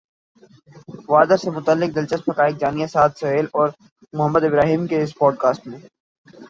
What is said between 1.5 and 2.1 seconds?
متعلق